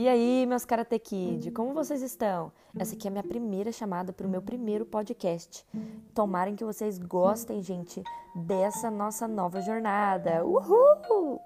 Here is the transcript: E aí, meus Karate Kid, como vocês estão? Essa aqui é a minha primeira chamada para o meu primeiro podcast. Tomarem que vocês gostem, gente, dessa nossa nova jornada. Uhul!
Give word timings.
E 0.00 0.08
aí, 0.08 0.46
meus 0.46 0.64
Karate 0.64 0.98
Kid, 0.98 1.50
como 1.50 1.74
vocês 1.74 2.00
estão? 2.00 2.50
Essa 2.74 2.94
aqui 2.94 3.06
é 3.06 3.10
a 3.10 3.12
minha 3.12 3.22
primeira 3.22 3.70
chamada 3.70 4.14
para 4.14 4.26
o 4.26 4.30
meu 4.30 4.40
primeiro 4.40 4.86
podcast. 4.86 5.62
Tomarem 6.14 6.56
que 6.56 6.64
vocês 6.64 6.96
gostem, 6.96 7.62
gente, 7.62 8.02
dessa 8.34 8.90
nossa 8.90 9.28
nova 9.28 9.60
jornada. 9.60 10.42
Uhul! 10.42 11.38